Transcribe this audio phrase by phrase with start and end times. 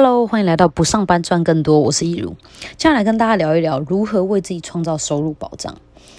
[0.00, 2.30] Hello，欢迎来到不上班赚更多，我是易如。
[2.76, 5.76] 接下来跟大家聊一聊如何为自己创造收入保障。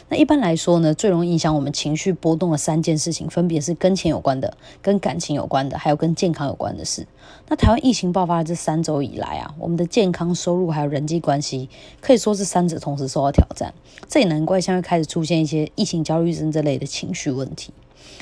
[0.09, 7.07] 那一般来说呢，最容易影响我们情绪波动的三件事情，分别是跟钱有关的、跟感情有关的，还有跟健康有关的事。
[7.47, 11.69] 那台湾疫情爆发的这三周以来啊，我们的健康、收入还有人际关系，
[12.01, 13.73] 可以说是三者同时受到挑战。
[14.09, 17.71] 这也难怪现在开始出现一些疫情焦虑症这类的情绪问题。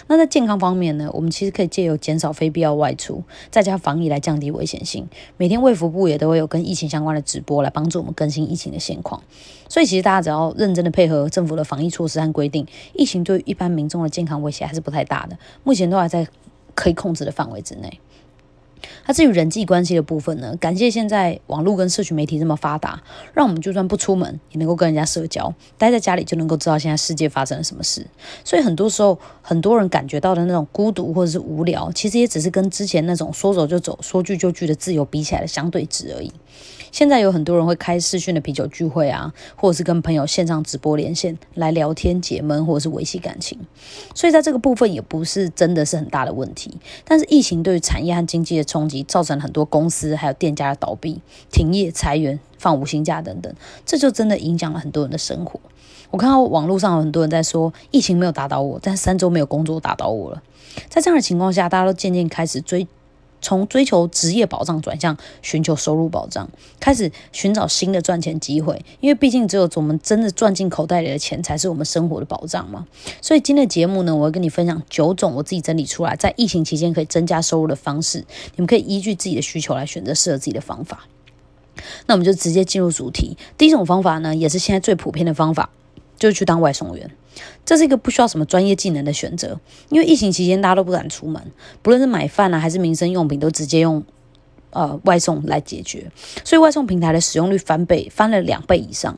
[0.07, 5.07] 那在健康方面呢，我们其实可以借由减少非必要外出，在加防疫来降低危险性。
[5.37, 9.21] 每天卫福部也都会有跟疫情相关的直播来帮助我们更新疫情的现况。
[9.69, 16.27] 所以其实大家只要认真的配合政府的防疫措施和规定，疫情对一般民众的健康威胁还是不太大的，目前都还在
[16.73, 17.99] 可以控制的范围之内。
[19.05, 20.55] 那至于人际关系的部分呢？
[20.59, 23.01] 感谢现在网络跟社群媒体这么发达，
[23.33, 28.05] 让我们就算不出门，也能够跟人家社交，待在家里就能够知道现在世界发生了什么事。
[28.43, 36.31] 所以很多时候，很多人感觉到的那种孤独或者是无聊，其实也只是跟之前那种说走就走、说聚就聚的自由比起来的相对值而已。
[36.97, 43.55] 现在有很多人会开视讯的啤酒聚会啊，或者是跟朋友线上直播连线来聊天解闷，或者是维系感情。
[44.15, 46.75] 所以在这个部分也不是真的是很大的问题。
[47.05, 53.53] 但是疫情对于产业和经济的冲击，造成很多公司还有店家的倒闭、停业、裁员、放无薪假等等，
[53.85, 55.59] 这就真的影响了很多人的生活。
[56.09, 60.41] 我看到网络上有很多人在说，疫情没有打倒我，但三周没有工作打倒我了。
[60.89, 62.87] 在这样的情况下，大家都渐渐开始追。
[63.41, 66.49] 从追求职业保障转向寻求收入保障，
[66.79, 72.85] 开始寻找新的赚钱机会，因为毕竟只有我们真的赚进口袋里的钱，才是我们生活的保障嘛。
[73.21, 81.05] 所以今天的节目呢，我会跟你分享九种我自己整理出来在疫情期间可以增加收入的方式，你们可以依据自己的需求来选择适合自己的方法。
[82.07, 85.69] 那我们就直接进入主题，第一种方法呢，也是现在最普遍的方法，
[86.17, 87.11] 就是去当外送员。
[87.65, 91.41] 这是一个不需要什么专业技能的选择，因为疫情期间大家都不敢出门，
[91.81, 94.03] 不论是买饭啊还是民生用品，都直接用
[94.69, 96.11] 呃外送来解决，
[96.43, 99.17] 所以外送平台的使用率翻倍，翻了两倍以上。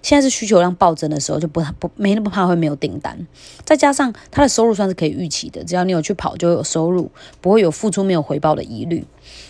[0.00, 3.26] 现在是需求量暴增的时候，就不不没那么怕会没有订单，
[3.64, 9.04] 再加上它的收入算是可以预期的，只要你有去跑就有收入，不会有付出没有回报的疑虑。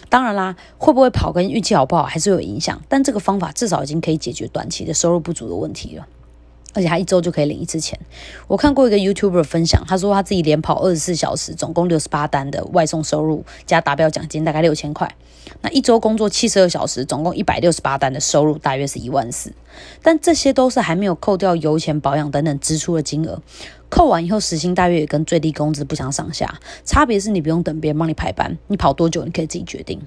[0.09, 6.07] 当然啦，会不会跑跟运气好不好还是有影响，但这个方法至少已经可以解决短期的收入不足的问题了。
[6.75, 7.99] 而且他一周就可以领一次钱。
[8.47, 15.13] 我看过一个 YouTuber 分享，他说他自己连跑二十四小时，总共六十八单的外送收入加达标奖金，大概六千块。
[15.63, 19.51] 那一周工作七十二小时，总共一百六十八单的收入，大约是一万四。
[20.03, 23.41] 但这些都是还没有扣掉油钱、保养等等支出的金额。
[23.89, 26.61] 扣完以后，时薪大约也跟最低工资不相上下。
[26.85, 30.01] 差别是你不用等别人帮你排班，你跑多久你可以自己决定。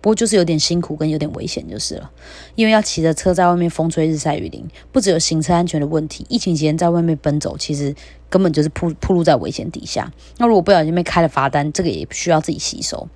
[0.00, 2.10] 不过就是有点辛苦跟有点危险就是了，
[2.54, 7.94] 因为要骑着车在外面风吹日晒雨淋，不只有行车安全的问题，疫情期间在外面奔走，其实
[8.28, 10.12] 根本就是铺铺路在危险底下。
[10.38, 13.08] 那如果不小心被开了罚单，这个也需要自己吸收。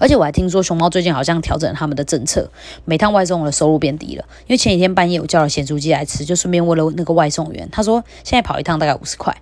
[0.00, 2.50] 而且我还听说熊猫最近好像调整他们的政策，
[2.84, 4.24] 每趟外送的收入变低了。
[4.48, 9.36] 因为前几天半夜我叫了咸猪鸡来吃，就顺便问了那个外送员，他说现在跑一趟大概五十块。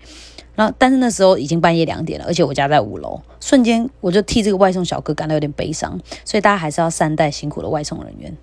[0.57, 6.01] 那，但是那时候已经半夜两点了，而且我家在五楼，瞬间我就替这个外送小哥感到有点悲伤。
[6.25, 8.37] 所以大家还是要善待辛苦的外送人员。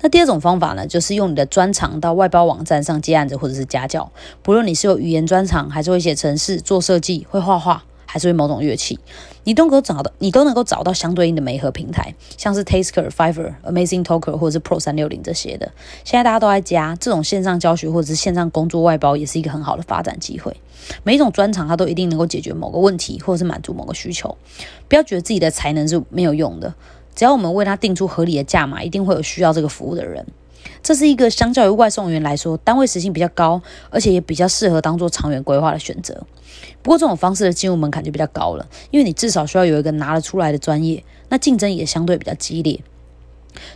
[0.00, 4.10] 那第二种方法呢，就是用你的专长到外包网站上接案子或者是家教，
[4.42, 7.84] 不论你是有语言专长，还是会写程式、做设计、会画画。
[8.12, 8.98] 还是会某种乐器，
[9.44, 15.70] 你都能够找到，你都能够找到相对应的媒合平台，像是 Tasker、Fiverr、Amazing Talker 或者是 Pro 三六零这些的。
[16.04, 20.54] 现在大家都在加这种线上教学或者是线上工作外包，也是一个很好的发展机会。
[21.02, 24.36] 每一种专长，它都一定能够解决某个问题，或者是满足某个需求。
[24.88, 26.74] 不要觉得自己的才能是没有用的，
[27.14, 30.26] 只要我们为它定出合理的价码，一定会有需要这个服务的人。
[30.82, 36.26] 这是一个相较于外送员来说，单位时薪比较高，而且也比较适合当做长远规划的选择。
[36.82, 42.80] 不过这种方式的进入门槛就比较高了，因为你至少需要有一个拿得出来的专业，那竞争也相对比较激烈。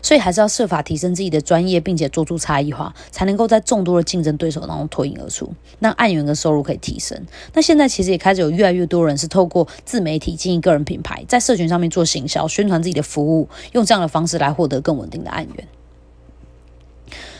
[0.00, 7.20] 所以还是要设法提升自己的专业，并且做出差异化，才能够在众多的竞争对手当中脱颖而出，让案源跟收入可以提升。
[7.52, 15.68] 那现在其实也开始有越来越多人是透过自媒体经营个人品牌，在社群上面做行销，宣传自己的服务，用这样的方式来获得更稳定的案源。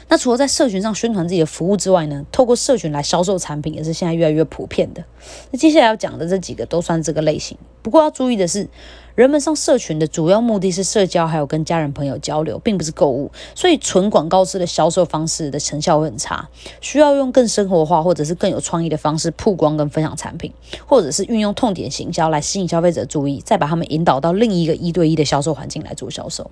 [0.09, 5.05] 那除了在社群上宣传自己的服务之外呢，透过社群来销售产品也是现在越来越普遍的。
[5.51, 7.57] 那接下来要讲的这几个都算这个类型。
[7.83, 8.69] 不过要注意的是，
[9.15, 13.31] 人们上社群的主要目的是社交，还有跟家人朋友交流，并不是购物。
[13.55, 16.49] 所以纯广告式的销售方式的成效会很差，
[16.81, 20.53] 需要用更生活化或者是更有创意的方式曝光跟分享产品，
[20.87, 26.51] 或者是运用痛点行销来吸引消费者注意，再把他们引导到另一个一对一的销售环境来做销售。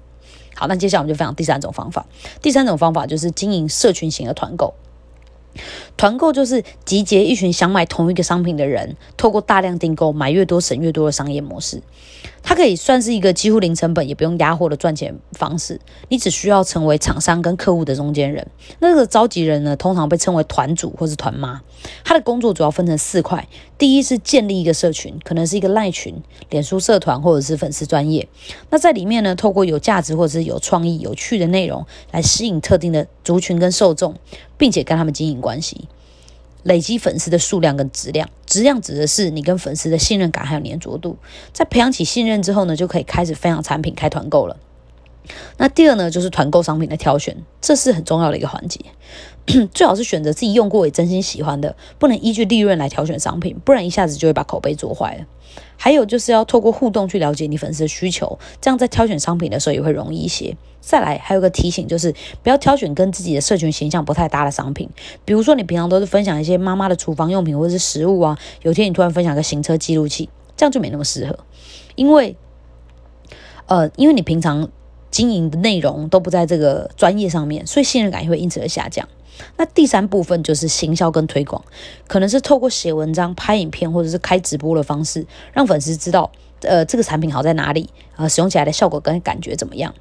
[0.55, 2.07] 好，那接下来我们就分享第三种方法。
[2.41, 4.75] 第三种方法就是经营社群型的团购。
[5.97, 11.83] 团购就是集结一群想买同一个商品的人，透过大量订购买越多省越多的商业模式。
[12.45, 15.81] 它可以算是一个几乎零成本也不用压货的赚钱方式。
[16.09, 18.45] 你只需要成为厂商跟客户的中间人。
[18.81, 21.61] 那个召集人呢，通常被称为团主或是团妈。
[22.05, 23.47] 他的工作主要分成四块：
[23.79, 26.21] 第一是建立一个社群，可能是一个赖群、
[26.51, 28.29] 脸书社团或者是粉丝专业。
[28.71, 34.17] 那在里面呢，透过有价值或者是有创意、有趣的内容来吸引特定的族群跟受众，
[34.63, 35.89] 并且跟他们经营关系。
[36.63, 41.17] 累积粉丝的数量跟质量，质量指的是你跟粉丝的信任感还有粘着度。
[41.53, 44.57] 在培养起信任之后呢，就可以开始分享产品、开团购了。
[45.57, 48.79] 那第二呢，就是团购商品的挑选，这是很重要的一个环节。
[49.75, 55.25] 最好是选择自己用过也真心喜欢的，不能依据利润来挑选商品，不然一下子就会把口碑做坏了。
[55.83, 60.57] 还有就是要透过互动去了解你粉丝的需求，这样在挑选商品的时候也会容易一些。
[60.81, 64.89] 再来，还有个提醒就是不要挑选跟自己的社群形象不太搭的商品，
[65.25, 71.37] 比如说你平常都是分享一些妈妈的厨房用品或者是食物啊，有天你突然分享个行车记录器，这样就没那么适合，
[71.97, 72.37] 因为，
[73.67, 74.69] 呃，因为你平常
[75.11, 79.09] 经营的内容都不在这个专业上面，所以信任感也会因此而下降。
[79.57, 81.63] 那第三部分就是行销跟推广，
[82.07, 86.31] 可能是透过写文章、拍影片或者是开直播的方式，让粉丝知道，
[86.61, 89.95] 呃，这个产品好在哪里，呃，使用起来的效果跟感觉怎么样。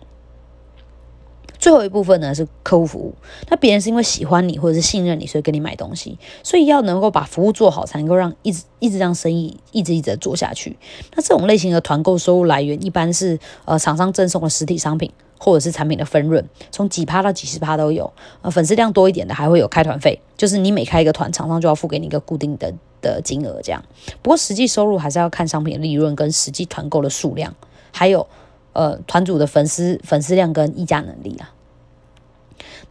[1.62, 3.14] 最后一部分呢是客户服务，
[3.50, 10.76] 那别人是因为喜欢你或者是信任你，所以跟你买东西，所以要能够把服务做好，才能够让一直一直让生意一直一直做下去。
[11.16, 15.10] 那这种类型的团购收入来源，一般是呃厂商赠送的实体商品。
[15.44, 18.14] 或者是产品的分润，从几趴到几十趴都有。
[18.44, 22.72] 呃，粉丝量多一点的还会有开团费，就是你每开一个团，厂商就要付给你一个固定的
[23.02, 23.84] 的金额这样。
[24.22, 27.56] 不过实际收入还是要看商品的利润跟实际团购的数量，
[27.92, 28.28] 还有
[28.74, 31.54] 呃团主的粉丝粉丝量跟议价能力啊。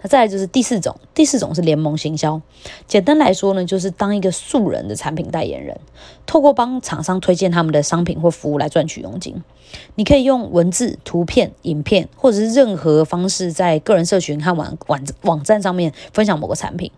[0.02, 2.40] 那再来就是第四种，第四种是联盟行销。
[2.86, 5.78] 简单来说呢，就是当一个素人的产品代言人，
[6.24, 9.42] 透过帮厂商推荐他们的商品或服务来赚取佣金。
[9.96, 16.90] 你可以用文字、图片、影片，或者是任何方式，在个人社群和网网网站上面分享某个产品。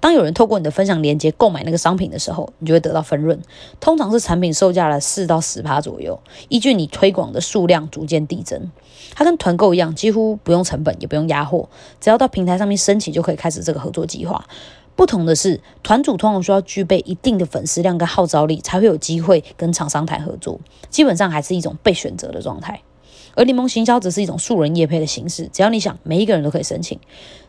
[0.00, 3.38] 当有人透过你的分享链接购买那个商品的时候，你就会得到分润，
[3.80, 6.18] 通常是产品售价的四到十趴左右，
[6.48, 8.70] 依据你推广的数量逐渐递增。
[9.14, 11.68] 它跟团购一样，几乎不用成本，也不用压货，
[12.00, 14.44] 只要到平台上面申请就可以开始这个合作计划。
[14.96, 20.60] 不同的是，团主通常需要具备一定的粉丝量跟号召力，才会有机会跟厂商谈合作。
[20.90, 22.82] 基本上还是一种被选择的状态。
[23.34, 26.98] 而联盟行销则是一种素人业配的形式，只要你想，每一个人都可以申请。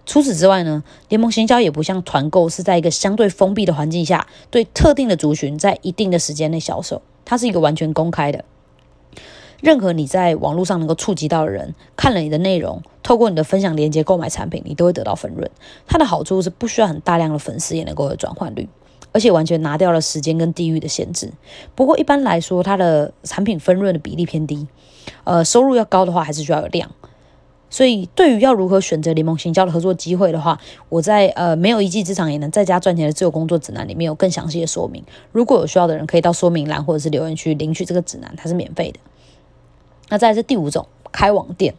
[0.06, 8.44] 除此之外呢，联盟行销也不像团购，是在一个相对封闭的环境下，对特定的族群在一定的时间内销售，它是一个完全公开的。
[9.62, 15.50] 任何你在网络上能够触及到的人，看了你的内容，透过你的分享链接购买产品，你都会得到分润。
[15.86, 18.68] 它的好处是不需要很大量的粉丝也能够有转换率，
[19.12, 21.31] 而且完全拿掉了时间跟地域的限制。
[21.75, 24.68] 不过一般来说，它的产品分润的比例偏低。
[25.25, 26.89] 呃，收入要高的话，还是需要有量。
[27.71, 30.59] 所以，对于要如何选择联盟行销的合作机会的话，
[30.89, 35.03] 我在呃没有一技之长也能在家赚钱的自由工作指南里面有更详细的说明。
[35.31, 39.00] 如果有需要的人，可以到说明栏或者是留言区领取这个指南，它是免费的。
[40.09, 41.73] 那再是第五种，开网店，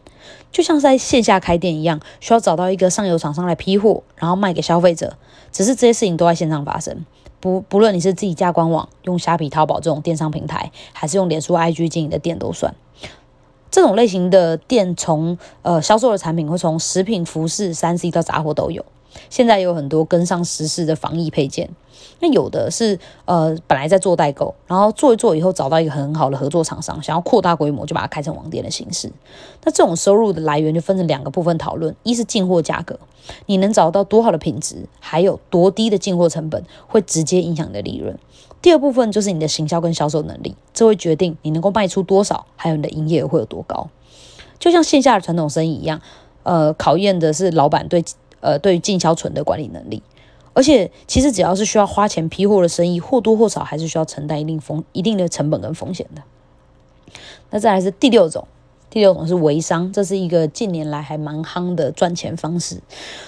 [0.51, 5.15] 就像是在线下开店一样，需要找到一个上游厂商来批货，然后卖给消费者。
[5.51, 7.05] 只是这些事情都在线上发生，
[7.39, 12.73] 不不论你是自己架官网，用虾皮、淘宝这种电商平台，还是用脸书、IG 经营的店都算。
[13.73, 18.85] 这种类型的店，从呃销售的产品会从食品、服饰、三 C 到杂货都有。
[19.31, 21.67] 现在有很多跟上时事的防疫配件，
[22.19, 29.11] 那有的是呃本来在做代购，然后做一做以后找到一个很好的合作厂商，想要扩大规模就把它开成网店的形式。
[29.63, 32.97] 那这种收入的来源就分成两个部分讨论：一是进货价格，
[33.45, 38.17] 你能找到多好的品质，还有多低的进货成本，会直接影响你的利润。
[38.61, 43.89] 第二部分就是你的行销跟销售能力，这会决定你能够卖出多少，还有你的营业额会有多高。
[44.57, 45.99] 就像线下的传统生意一样，
[46.43, 48.01] 呃，考验的是老板对
[48.39, 50.01] 呃对于进销存的管理能力。
[50.53, 56.21] 而且，其实只要是需要花钱批货的生意，或多或少还是需要承担一定风一定的成本跟风险的。
[57.49, 58.47] 那再来是第六种。
[58.89, 62.79] 第六种是微商，这是一个近年来还蛮夯的赚钱方式。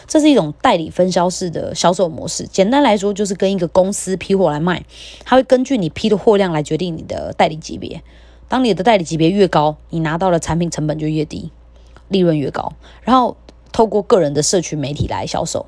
[0.05, 2.45] 这是一种代理分销式的销售模式。
[2.45, 4.85] 简单来说，就是跟一个公司批货来卖，
[5.23, 8.03] 它会根据你批的货量来决定你的代理级别。
[8.47, 11.51] 当你的代理级别越高，你拿到的产品成本就越低，
[12.09, 12.71] 利润越高。
[13.01, 13.35] 然后
[13.71, 15.65] 透过个人的社群媒体来销售，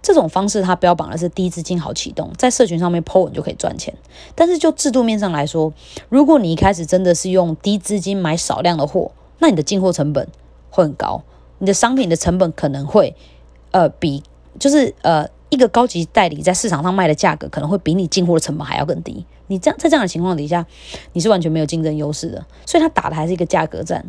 [0.00, 3.94] 这种方式它标榜的是低资金好启动，在社群上面 po 文就可以赚钱。
[4.34, 5.72] 但是就制度面上来说，
[6.08, 10.28] 如果你一开始真的是用低资金买少量的货，那你的进货成本
[10.70, 11.22] 会很高，
[11.58, 13.14] 你的商品的成本可能会，
[13.70, 14.22] 呃，比
[14.58, 19.24] 就是呃，一个高级代理在市场上卖的价格可能会比你进货的成本还要更低。
[19.48, 20.64] 你这样在这样的情况底下，
[21.12, 22.46] 你是完全没有竞争优势的。
[22.64, 24.04] 所以他打的还是一个价格战。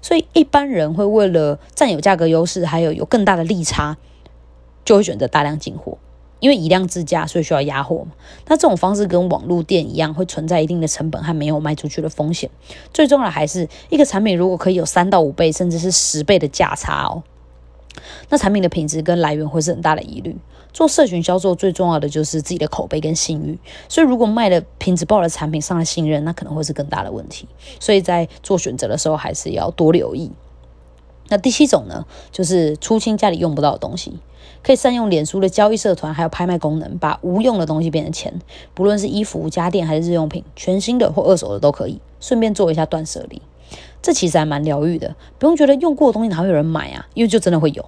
[0.00, 3.96] 所以一般人会为了占有价格优势，还有有更大的利差，
[4.88, 5.98] 就会选择大量进货。
[6.40, 8.12] 因为以量制价，所以需要压货嘛。
[8.46, 12.48] 那这种方式跟网络店一样，会存在一定的成本和没有卖出去的风险。
[12.94, 17.24] 最重要的还是一个产品如果可以有三到五倍，甚至是十倍的价差哦，
[18.28, 20.36] 那产品的品质跟来源会是很大的疑虑。
[20.72, 23.58] 做社群销售最重要的就是自己的口碑跟信誉。
[23.88, 27.48] 所以如果卖的品质不好的产品，上了信任，那可能会是更大的问题。
[27.80, 30.30] 所以在做选择的时候，还是要多留意。
[31.28, 34.18] 那第七种呢，就是出清家里用不到的东西。
[34.60, 38.40] 可以善用脸书的交易社团，还有拍卖功能，把无用的东西变成钱。
[38.74, 42.00] 不论是衣服、家电还是日用品，全新的或二手的都可以。
[42.18, 43.40] 顺便做一下断舍离，
[44.02, 45.14] 这其实还蛮疗愈的。
[45.38, 47.06] 不用觉得用过的东西哪会有人买啊？
[47.14, 47.84] 因为就真的会有。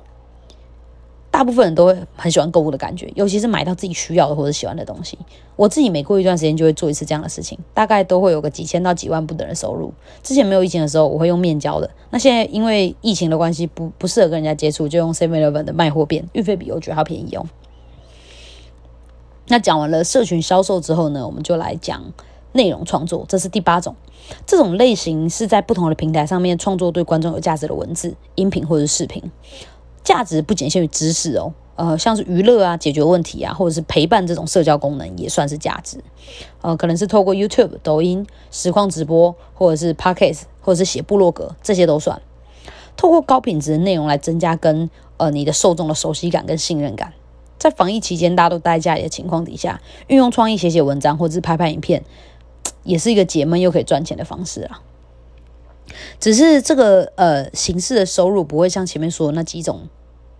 [1.30, 5.16] 大部分人都会很喜欢购物的感觉，尤其是买到自己需要的或者喜欢的东西。
[5.54, 9.92] 我自己每过一段时间就会做一次这样的事情，大概都会有个几千到几万不等的收入。
[10.22, 11.88] 之前没有疫情的时候，我会用面交的。
[12.10, 17.46] 那现在因为疫情的关系，不不适合跟人家接触，就用 Seven Eleven 的卖货店，运费比我觉得还便宜哦。
[19.46, 22.02] 那讲完了社群销售之后呢，我们就来讲
[22.52, 23.94] 内容创作，这是第八种。
[24.46, 29.22] 这种类型是在不同的平台上面创作对观众有价值的文字、音频或者视频。
[30.02, 35.98] 价值不仅限于知识哦，呃，像是娱乐啊、解决问题啊，或者是陪伴这种社交功能也算是价值。
[36.62, 42.20] 呃，可能是透过 YouTube、抖音、实况直播，或者是 Podcast，或者是写部落格，这些都算。
[42.96, 47.12] 透过高品质的内容来增加跟呃你的受众的熟悉感跟信任感。
[47.58, 52.02] 在防疫期间大家都待在家里的情况底下，运用创意写写文章或者是拍拍影片，
[52.82, 54.80] 也是一个解闷又可以赚钱的方式啊。
[56.18, 59.80] 只是这个呃形式的收入不会像前面说的那几种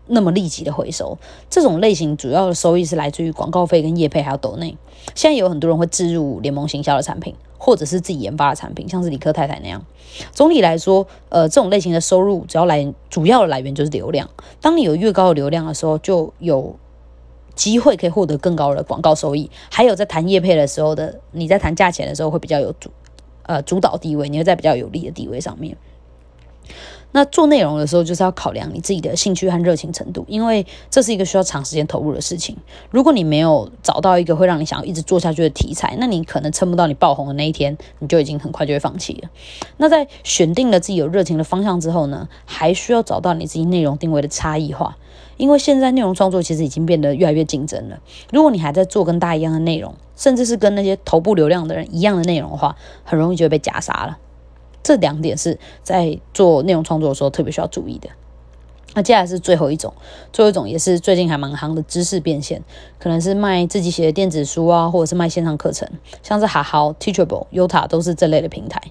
[0.07, 1.17] 那么立即的回收。
[1.49, 4.77] 这种类型主要的收益是来自于广告费跟业配，还有抖内。
[5.15, 9.85] 现在有很多人会置入联盟行销的产品，或者是自己研发的产品，像是李克太太那样。
[10.33, 14.29] 总体来说，呃，这种类型的收入主要来主要的来源就是流量。
[14.61, 16.77] 当你有越高的流量的时候，就有
[17.55, 19.51] 机会可以获得更高的广告收益。
[19.71, 22.91] 还有在谈业配的时候的，你在谈价钱的时候会比较有主。
[23.43, 25.77] 呃，主导地位，你会在比较有利的地位上面。
[27.13, 32.57] 那做内容的时候，就是要考量你自己的兴趣和热情程度，因为这是一个需要长时间投入的事情。
[32.91, 39.29] 如果你没有找到一个会让你想要一直做下去的题材，那你可能撑不到你爆红的那一天，你就已经很快就会放弃了。
[39.79, 44.97] 那在选定了自己有热情的方向之后呢，还需要找到你自己内容定位的差异化。
[45.41, 47.99] 因为现在内容创作其实已经变得越来越竞争了。
[48.31, 54.19] 如果你还在做跟大家一样的内容，甚至是跟那些头部流量的人一样的内容的话，很容易就会被夹杀了。
[54.83, 58.11] 这两点是在做内容创作的时候特别需要注意的。
[58.93, 59.95] 那接下来是最后一种，
[60.31, 62.63] 最后一种也是最近还蛮行的知识变现，
[62.99, 65.89] 可能是卖自己写的电子书啊，或者是卖线上课程，
[66.23, 68.83] 像是哈好、Teachable、Uta 都是这类的平台。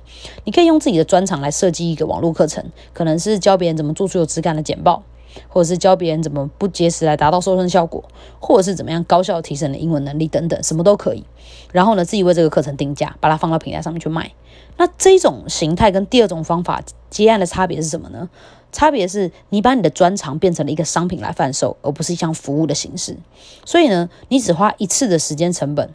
[0.45, 5.03] 你可以用自己的专长来设计一个网络课程，可能是教别人怎么做出有质感的简报。
[5.47, 8.03] 或者是教别人怎么不节食来达到瘦身效果，
[8.39, 11.23] 或者是怎么样高效提升的英文能力等等，什么都可以。
[11.71, 14.31] 然后呢，自己为这个课程定价，把它放到平台上面去卖。
[14.77, 18.29] 那这种形态跟第二种方法接案的差别是什么呢？
[18.71, 23.17] 差别是你把你的专长变成了一个商品来贩售，而不是一项服务的形式。
[23.65, 25.89] 所以呢，你只花一次的时间成本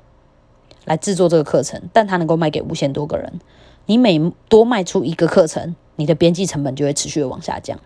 [0.85, 3.41] 来制作这个课程，但它能够卖给无限多个人。
[3.87, 7.79] 你每多卖出一个课程，你的编辑成本就会持续的往下降。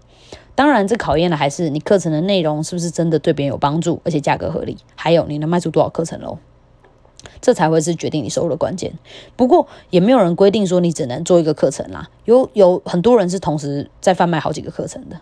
[0.54, 6.38] 当然，这考验的还是你课程的内容是不是真的对别人有帮助，而且价格合理，还有你能卖出多少课程喽，
[7.40, 8.92] 这才会是决定你收入的关键。
[9.36, 15.20] 不过，也没有人规定说你只能做一个课程啦，有有很多人是同时在贩卖好几个课程的。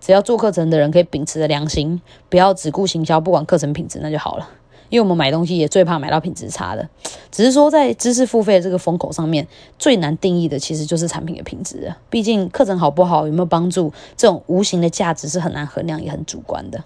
[0.00, 2.00] 只要做课程的人可以秉持着良心，
[2.30, 4.48] 不要只顾行销，不管课程品质，那就好了。
[4.88, 6.88] 因为我们买东西也最怕买到品质差的，
[7.30, 9.46] 只是说在知识付费这个风口上面，
[9.78, 16.84] 最难定义的其实就是产品的品质毕竟课程好不好，有没有帮助，这种无形的价值是很难衡量，也很主观的。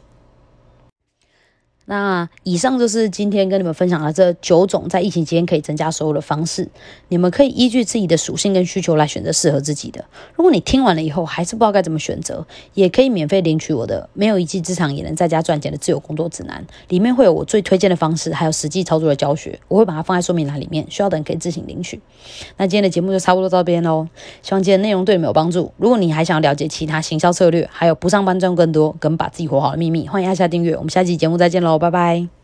[1.90, 6.68] 那以上就是今天跟你们分享的这九种在疫情期间可以增加收入的方式，
[7.09, 10.04] 你们可以依据自己的属性跟需求来选择适合自己的。
[10.35, 21.99] 如果你听完了以后还是不知道该怎么选择，也可以免费领取我的没有一技之长也能在家赚钱的自由工作指南，里面会有我最推荐的方式，还有实际操作的教学，我会把它放在说明栏里面，需要的人可以自行领取。
[22.59, 24.07] 那今天的节目就差不多到这边喽，
[24.42, 25.73] 希望今天内容对你们有帮助。
[25.78, 30.76] 如果你还想要了解其他行销策略，还有不上班赚更多跟把自己活好的秘密，欢迎按下订阅。
[30.76, 31.77] 我们下期节目再见喽。
[31.78, 32.38] 拜拜。